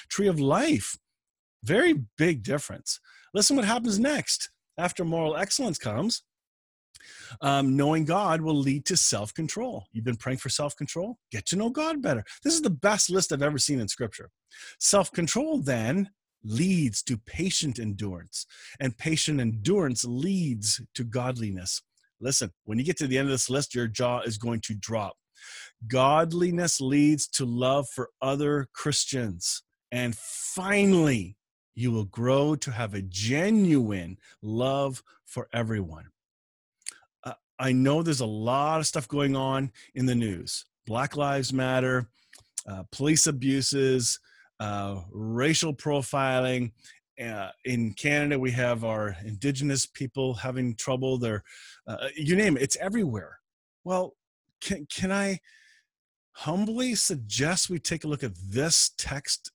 [0.10, 0.98] tree of life.
[1.64, 3.00] Very big difference.
[3.34, 4.50] Listen what happens next.
[4.78, 6.24] After moral excellence comes,
[7.42, 9.86] um, knowing God will lead to self control.
[9.92, 11.18] You've been praying for self control?
[11.32, 12.24] Get to know God better.
[12.44, 14.30] This is the best list I've ever seen in scripture.
[14.80, 16.10] Self control then
[16.44, 18.46] leads to patient endurance,
[18.80, 21.82] and patient endurance leads to godliness.
[22.20, 24.76] Listen, when you get to the end of this list, your jaw is going to
[24.76, 25.18] drop.
[25.88, 29.64] Godliness leads to love for other Christians.
[29.92, 31.36] And finally,
[31.74, 36.06] you will grow to have a genuine love for everyone.
[37.24, 41.54] Uh, I know there's a lot of stuff going on in the news Black Lives
[41.54, 42.10] Matter,
[42.68, 44.20] uh, police abuses,
[44.62, 46.72] uh, racial profiling.
[47.22, 51.18] Uh, in Canada, we have our Indigenous people having trouble.
[51.18, 51.44] There,
[51.88, 53.40] uh, you name it, it's everywhere.
[53.84, 54.16] Well,
[54.62, 55.40] can can I
[56.34, 59.52] humbly suggest we take a look at this text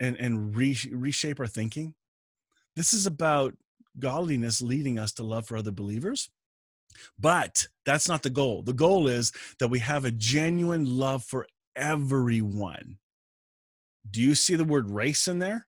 [0.00, 1.94] and and re- reshape our thinking?
[2.74, 3.54] This is about
[3.98, 6.28] godliness leading us to love for other believers.
[7.18, 8.62] But that's not the goal.
[8.62, 12.98] The goal is that we have a genuine love for everyone.
[14.10, 15.66] Do you see the word race in there?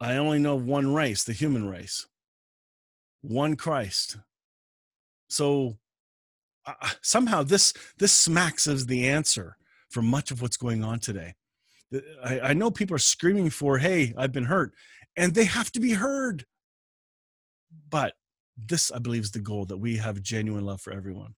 [0.00, 2.06] I only know one race, the human race.
[3.20, 4.16] One Christ.
[5.28, 5.78] So
[6.66, 9.56] uh, somehow this this smacks as the answer
[9.90, 11.34] for much of what's going on today.
[12.24, 14.72] I, I know people are screaming for, "Hey, I've been hurt,"
[15.16, 16.46] and they have to be heard.
[17.88, 18.14] But
[18.56, 21.34] this, I believe, is the goal that we have genuine love for everyone.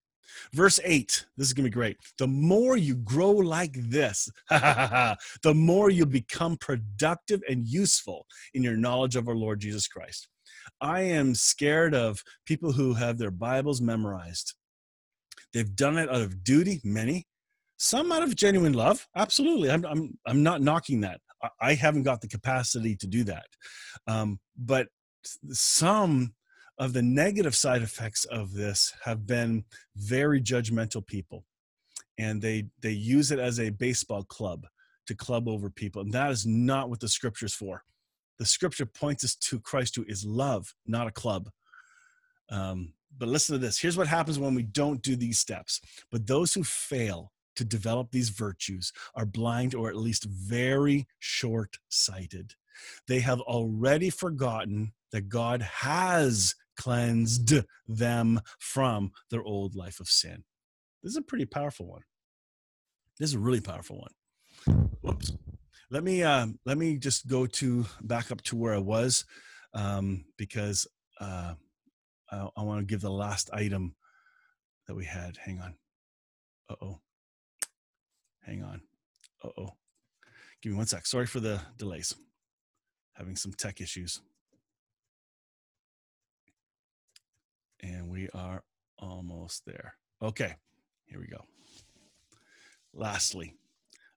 [0.52, 1.96] Verse 8, this is going to be great.
[2.18, 8.76] The more you grow like this, the more you become productive and useful in your
[8.76, 10.28] knowledge of our Lord Jesus Christ.
[10.80, 14.54] I am scared of people who have their Bibles memorized.
[15.52, 17.26] They've done it out of duty, many,
[17.78, 19.06] some out of genuine love.
[19.16, 19.70] Absolutely.
[19.70, 21.20] I'm, I'm, I'm not knocking that.
[21.60, 23.46] I haven't got the capacity to do that.
[24.06, 24.88] Um, but
[25.50, 26.34] some
[26.78, 29.64] of the negative side effects of this have been
[29.96, 31.44] very judgmental people.
[32.18, 34.66] And they they use it as a baseball club
[35.06, 36.02] to club over people.
[36.02, 37.82] And that is not what the scripture's for.
[38.38, 41.50] The scripture points us to christ who is love not a club.
[42.50, 43.78] Um, but listen to this.
[43.78, 45.80] Here's what happens when we don't do these steps.
[46.10, 51.78] But those who fail to develop these virtues are blind or at least very short
[51.88, 52.54] sighted
[53.06, 57.54] they have already forgotten that god has cleansed
[57.86, 60.44] them from their old life of sin.
[61.02, 62.02] This is a pretty powerful one.
[63.18, 64.90] This is a really powerful one.
[65.02, 65.32] Whoops.
[65.90, 69.24] Let me uh, let me just go to back up to where I was
[69.74, 70.86] um, because
[71.20, 71.54] uh,
[72.30, 73.94] I, I want to give the last item
[74.88, 75.36] that we had.
[75.36, 75.74] Hang on.
[76.68, 77.00] Uh oh.
[78.44, 78.80] Hang on.
[79.42, 79.70] Uh oh.
[80.62, 81.06] Give me one sec.
[81.06, 82.14] Sorry for the delays.
[83.14, 84.20] Having some tech issues.
[87.84, 88.62] And we are
[88.98, 89.94] almost there.
[90.22, 90.54] Okay,
[91.04, 91.44] here we go.
[92.94, 93.54] Lastly,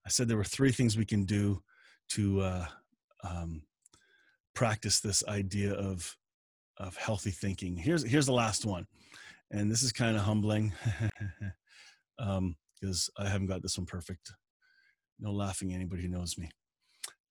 [0.06, 1.62] I said there were three things we can do
[2.10, 2.66] to uh,
[3.24, 3.64] um,
[4.56, 6.16] practice this idea of
[6.78, 7.76] of healthy thinking.
[7.76, 8.86] Here's here's the last one,
[9.52, 10.72] and this is kind of humbling
[12.18, 12.56] because um,
[13.26, 14.32] I haven't got this one perfect.
[15.20, 16.50] No laughing anybody who knows me.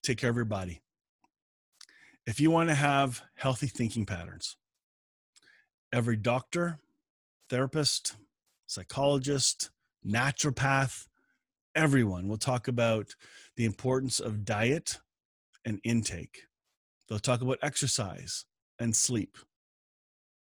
[0.02, 0.82] Take care of your body.
[2.26, 4.56] If you want to have healthy thinking patterns,
[5.92, 6.78] every doctor,
[7.48, 8.16] therapist,
[8.66, 9.70] psychologist,
[10.06, 11.06] naturopath,
[11.74, 13.14] everyone will talk about
[13.56, 14.98] the importance of diet
[15.64, 16.42] and intake.
[17.08, 18.44] They'll talk about exercise
[18.78, 19.36] and sleep.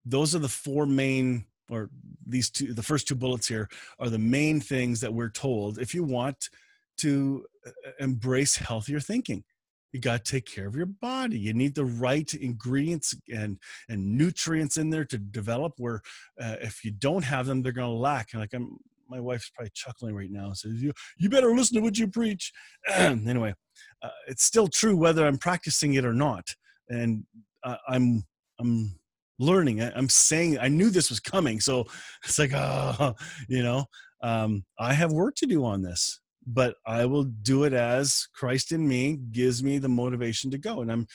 [0.06, 1.90] Those are the four main, or
[2.26, 3.70] these two, the first two bullets here
[4.00, 6.50] are the main things that we're told if you want
[6.98, 9.44] to uh, embrace healthier thinking
[9.92, 11.40] you got to take care of your body.
[11.40, 13.58] You need the right ingredients and
[13.90, 16.02] and nutrients in there to develop where
[16.42, 18.30] uh, if you don't have them they're going to lack.
[18.34, 18.78] And like i'm
[19.08, 22.08] my wife's probably chuckling right now and says you, you better listen to what you
[22.08, 22.52] preach.
[22.90, 23.54] Anyway
[24.02, 26.48] uh, it's still true whether i'm practicing it or not.
[26.90, 27.24] And
[27.64, 28.24] uh, i'm
[28.60, 28.96] I'm
[29.40, 29.82] learning.
[29.82, 31.86] I, am saying I knew this was coming, so
[32.24, 33.16] it's like, oh,
[33.48, 33.86] you know,
[34.22, 38.72] um, I have work to do on this, but I will do it as Christ
[38.72, 40.82] in me gives me the motivation to go.
[40.82, 41.08] And I'm,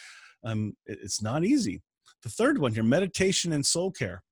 [0.45, 0.77] I'm.
[0.87, 1.83] It's not easy.
[2.23, 4.23] The third one here: meditation and soul care.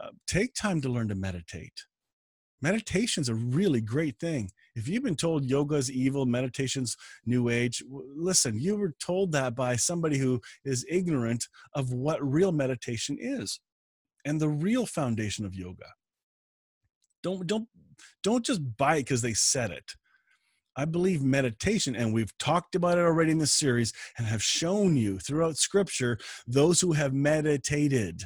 [0.00, 1.84] Uh, take time to learn to meditate.
[2.60, 4.50] Meditation's a really great thing.
[4.76, 9.54] If you've been told yoga is evil, meditation's new age, listen, you were told that
[9.54, 13.60] by somebody who is ignorant of what real meditation is
[14.24, 15.88] and the real foundation of yoga.
[17.22, 17.68] Don't don't
[18.22, 19.92] don't just buy it because they said it.
[20.76, 24.96] I believe meditation, and we've talked about it already in this series and have shown
[24.96, 28.24] you throughout scripture those who have meditated,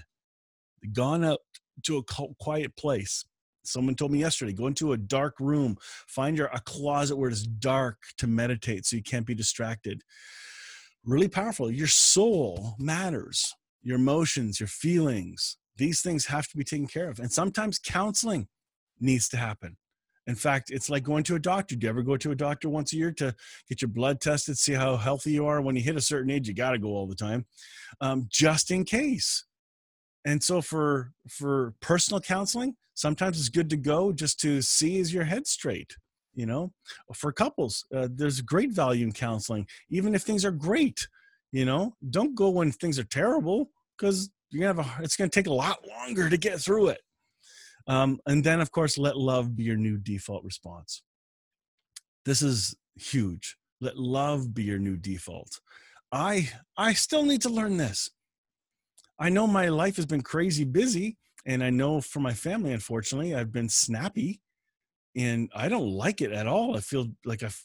[0.93, 1.41] gone out
[1.85, 3.25] to a quiet place.
[3.65, 5.77] Someone told me yesterday go into a dark room,
[6.07, 10.03] find your a closet where it's dark to meditate so you can't be distracted.
[11.05, 11.71] Really powerful.
[11.71, 15.57] Your soul matters, your emotions, your feelings.
[15.77, 17.19] These things have to be taken care of.
[17.19, 18.47] And sometimes counseling
[19.01, 19.77] needs to happen
[20.27, 21.77] in fact, it's like going to a doctor.
[21.77, 23.35] Do you ever go to a doctor once a year to
[23.69, 25.61] get your blood tested, see how healthy you are?
[25.61, 27.47] When you hit a certain age, you got to go all the time,
[28.01, 29.45] um, just in case.
[30.25, 35.15] And so for for personal counseling, sometimes it's good to go just to see is
[35.15, 35.97] your head straight.
[36.35, 36.73] You know,
[37.15, 41.07] for couples, uh, there's great value in counseling, even if things are great.
[41.53, 45.31] You know, don't go when things are terrible because you're gonna have a, it's gonna
[45.31, 47.01] take a lot longer to get through it.
[47.87, 51.03] Um, and then, of course, let love be your new default response.
[52.25, 53.57] This is huge.
[53.81, 55.61] Let love be your new default.
[56.11, 58.11] I I still need to learn this.
[59.19, 61.17] I know my life has been crazy busy,
[61.47, 64.41] and I know for my family, unfortunately, I've been snappy,
[65.15, 66.77] and I don't like it at all.
[66.77, 67.63] I feel like I've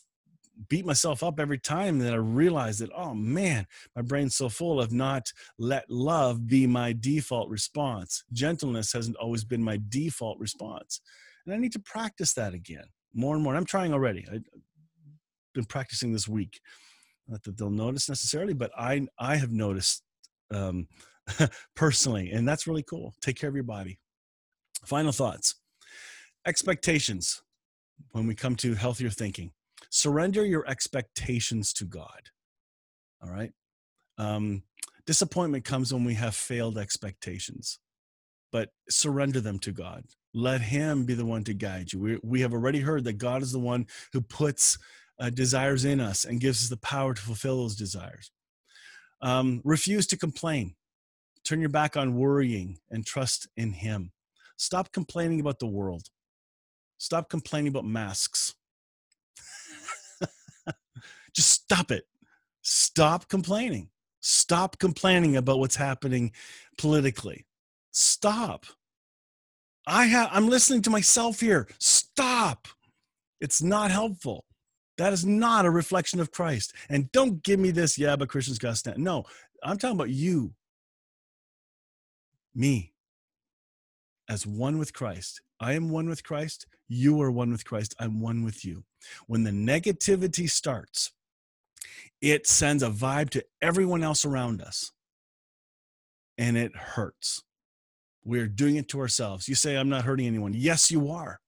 [0.70, 4.82] beat myself up every time that I realize that, oh man, my brain's so full
[4.82, 8.24] of not let love be my default response.
[8.32, 11.02] Gentleness hasn't always been my default response.
[11.46, 13.56] And I need to practice that again more and more.
[13.56, 14.26] I'm trying already.
[14.32, 14.44] I've
[15.54, 16.60] been practicing this week.
[17.28, 20.04] Not that they'll notice necessarily, but I I have noticed
[20.54, 20.88] um,
[21.76, 23.14] personally, and that's really cool.
[23.22, 24.00] Take care of your body.
[24.86, 25.56] Final thoughts.
[26.46, 27.44] Expectations
[28.12, 29.52] when we come to healthier thinking
[29.92, 32.32] surrender your expectations to God.
[33.22, 33.52] All right.
[34.18, 34.64] Um,
[35.06, 37.78] disappointment comes when we have failed expectations,
[38.52, 40.06] but surrender them to God.
[40.34, 42.00] Let Him be the one to guide you.
[42.00, 44.80] We, we have already heard that God is the one who puts
[45.20, 48.32] uh, desires in us and gives us the power to fulfill those desires.
[49.22, 50.76] Um, refuse to complain.
[51.44, 54.14] Turn your back on worrying and trust in Him.
[54.58, 56.04] Stop complaining about the world.
[56.98, 58.56] Stop complaining about masks.
[61.36, 62.06] Just stop it.
[62.62, 63.90] Stop complaining.
[64.22, 66.32] Stop complaining about what's happening
[66.78, 67.46] politically.
[67.92, 68.66] Stop.
[69.88, 71.68] I have I'm listening to myself here.
[71.80, 72.68] Stop.
[73.40, 74.46] It's not helpful.
[74.98, 76.74] That is not a reflection of Christ.
[76.90, 79.00] And don't give me this, yeah, but Christians got to stand.
[79.00, 79.24] No,
[79.64, 80.54] I'm talking about you,
[82.54, 82.94] me,
[84.30, 85.42] as one with Christ.
[85.60, 86.68] I am one with Christ.
[86.88, 87.96] You are one with Christ.
[88.00, 88.84] I'm one with you.
[89.26, 91.12] When the negativity starts,
[92.22, 94.92] it sends a vibe to everyone else around us
[96.38, 97.44] and it hurts.
[98.24, 99.48] We're doing it to ourselves.
[99.48, 100.54] You say, I'm not hurting anyone.
[100.54, 101.40] Yes, you are.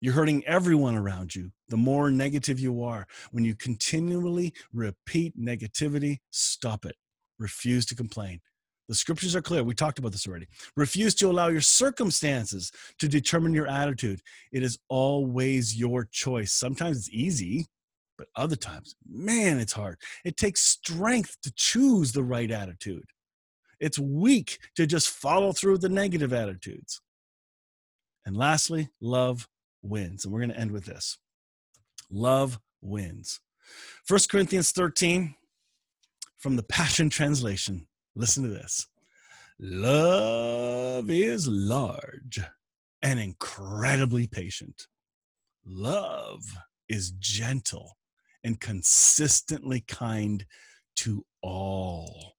[0.00, 1.52] You're hurting everyone around you.
[1.68, 6.96] The more negative you are, when you continually repeat negativity, stop it.
[7.38, 8.40] Refuse to complain.
[8.88, 9.62] The scriptures are clear.
[9.62, 10.48] We talked about this already.
[10.76, 14.20] Refuse to allow your circumstances to determine your attitude.
[14.50, 16.52] It is always your choice.
[16.52, 17.66] Sometimes it's easy,
[18.22, 19.98] but other times, man, it's hard.
[20.24, 23.06] It takes strength to choose the right attitude.
[23.80, 27.00] It's weak to just follow through the negative attitudes.
[28.24, 29.48] And lastly, love
[29.82, 30.24] wins.
[30.24, 31.18] And we're going to end with this
[32.12, 33.40] love wins.
[34.06, 35.34] 1 Corinthians 13
[36.38, 37.88] from the Passion Translation.
[38.14, 38.86] Listen to this.
[39.58, 42.38] Love is large
[43.02, 44.86] and incredibly patient.
[45.66, 46.44] Love
[46.88, 47.96] is gentle
[48.44, 50.44] and consistently kind
[50.96, 52.36] to all.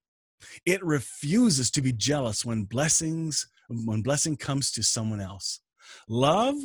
[0.65, 5.61] It refuses to be jealous when blessings when blessing comes to someone else.
[6.07, 6.55] Love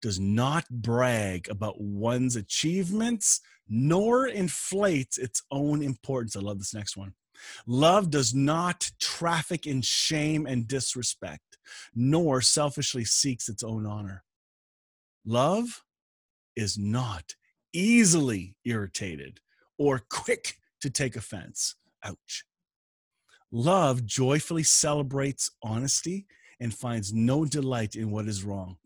[0.00, 6.36] does not brag about one's achievements nor inflates its own importance.
[6.36, 7.14] I love this next one.
[7.66, 11.58] Love does not traffic in shame and disrespect,
[11.94, 14.24] nor selfishly seeks its own honor.
[15.24, 15.82] Love
[16.54, 17.34] is not
[17.76, 19.40] easily irritated
[19.78, 21.76] or quick to take offense.
[22.04, 22.44] Ouch.
[23.52, 26.26] Love joyfully celebrates honesty
[26.60, 28.76] and finds no delight in what is wrong.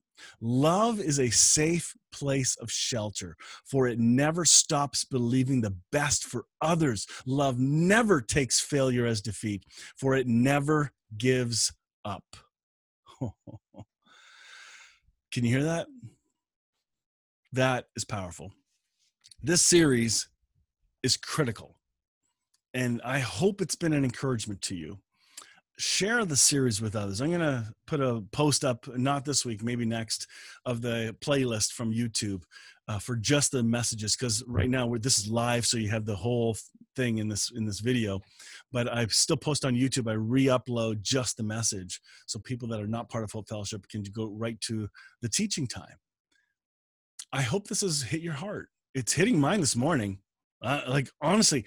[0.41, 6.45] Love is a safe place of shelter, for it never stops believing the best for
[6.61, 7.07] others.
[7.25, 9.65] Love never takes failure as defeat,
[9.97, 11.73] for it never gives
[12.05, 12.25] up.
[15.33, 15.87] Can you hear that?
[17.53, 18.53] That is powerful.
[19.43, 20.29] This series
[21.03, 21.77] is critical,
[22.75, 24.99] and I hope it's been an encouragement to you
[25.81, 27.21] share the series with others.
[27.21, 30.27] I'm going to put a post up, not this week, maybe next,
[30.67, 32.43] of the playlist from YouTube
[32.87, 34.15] uh, for just the messages.
[34.15, 36.57] Because right now this is live, so you have the whole
[36.97, 38.21] thing in this in this video.
[38.73, 40.09] But I still post on YouTube.
[40.09, 44.03] I re-upload just the message, so people that are not part of Hope Fellowship can
[44.13, 44.89] go right to
[45.23, 45.97] the teaching time.
[47.33, 48.69] I hope this has hit your heart.
[48.95, 50.19] It's hitting mine this morning.
[50.63, 51.65] Uh, like honestly,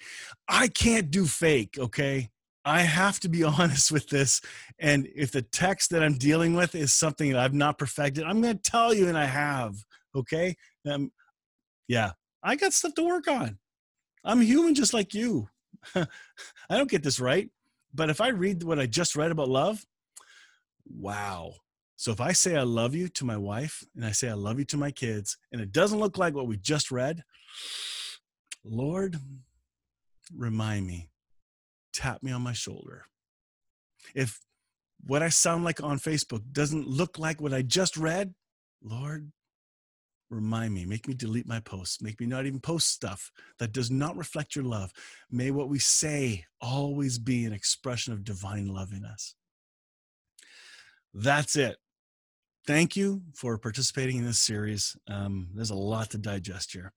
[0.48, 1.76] I can't do fake.
[1.78, 2.30] Okay
[2.64, 4.40] I have to be honest with this.
[4.78, 8.40] And if the text that I'm dealing with is something that I've not perfected, I'm
[8.40, 9.76] going to tell you, and I have.
[10.14, 10.56] Okay.
[10.88, 11.12] Um,
[11.88, 12.12] yeah,
[12.42, 13.58] I got stuff to work on.
[14.24, 15.48] I'm human just like you.
[15.94, 16.06] I
[16.70, 17.50] don't get this right.
[17.92, 19.84] But if I read what I just read about love,
[20.88, 21.52] wow.
[22.04, 24.58] So if I say I love you to my wife and I say I love
[24.58, 27.24] you to my kids, and it doesn't look like what we just read,
[28.62, 29.16] Lord,
[30.36, 31.08] remind me
[31.94, 33.06] tap me on my shoulder.
[34.14, 34.38] If
[35.06, 38.34] what I sound like on Facebook doesn't look like what I just read,
[38.82, 39.32] Lord,
[40.28, 43.90] remind me, make me delete my posts, make me not even post stuff that does
[43.90, 44.92] not reflect your love.
[45.30, 49.36] May what we say always be an expression of divine love in us.
[51.14, 51.78] That's it.
[52.66, 54.96] Thank you for participating in this series.
[55.06, 56.92] Um, there's a lot to digest here.